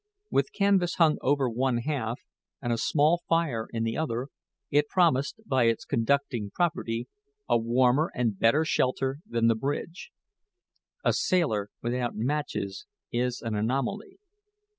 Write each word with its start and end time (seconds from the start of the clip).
With 0.31 0.51
canvas 0.51 0.95
hung 0.95 1.19
over 1.21 1.47
one 1.47 1.77
half, 1.77 2.21
and 2.59 2.73
a 2.73 2.77
small 2.79 3.21
fire 3.29 3.67
in 3.71 3.83
the 3.83 3.97
other, 3.97 4.29
it 4.71 4.87
promised, 4.87 5.39
by 5.45 5.65
its 5.65 5.85
conducting 5.85 6.49
property, 6.49 7.07
a 7.47 7.59
warmer 7.59 8.09
and 8.15 8.39
better 8.39 8.65
shelter 8.65 9.17
than 9.29 9.45
the 9.45 9.53
bridge. 9.53 10.09
A 11.05 11.13
sailor 11.13 11.69
without 11.83 12.15
matches 12.15 12.87
is 13.11 13.43
an 13.43 13.53
anomaly. 13.53 14.17